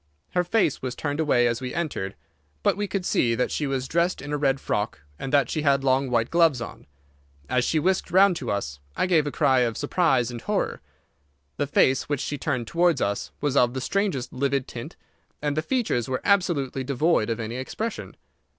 Her 0.31 0.43
face 0.43 0.81
was 0.81 0.95
turned 0.95 1.19
away 1.19 1.45
as 1.45 1.61
we 1.61 1.75
entered, 1.75 2.15
but 2.63 2.75
we 2.75 2.87
could 2.87 3.05
see 3.05 3.35
that 3.35 3.51
she 3.51 3.67
was 3.67 3.87
dressed 3.87 4.19
in 4.19 4.33
a 4.33 4.37
red 4.39 4.59
frock, 4.59 5.01
and 5.19 5.31
that 5.31 5.47
she 5.47 5.61
had 5.61 5.83
long 5.83 6.09
white 6.09 6.31
gloves 6.31 6.59
on. 6.59 6.87
As 7.47 7.63
she 7.63 7.77
whisked 7.77 8.09
round 8.09 8.35
to 8.37 8.49
us, 8.49 8.79
I 8.97 9.05
gave 9.05 9.27
a 9.27 9.31
cry 9.31 9.59
of 9.59 9.77
surprise 9.77 10.31
and 10.31 10.41
horror. 10.41 10.81
The 11.57 11.67
face 11.67 12.09
which 12.09 12.19
she 12.21 12.39
turned 12.39 12.65
towards 12.65 12.99
us 12.99 13.31
was 13.41 13.55
of 13.55 13.75
the 13.75 13.79
strangest 13.79 14.33
livid 14.33 14.67
tint, 14.67 14.95
and 15.39 15.55
the 15.55 15.61
features 15.61 16.09
were 16.09 16.21
absolutely 16.25 16.83
devoid 16.83 17.29
of 17.29 17.39
any 17.39 17.57
expression. 17.57 18.15